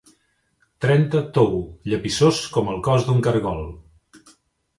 Trenta 0.85 1.21
tou, 1.35 1.53
llepissós 1.91 2.41
com 2.57 2.73
el 2.73 2.81
cos 2.89 3.07
d'un 3.11 3.23
cargol. 3.29 3.63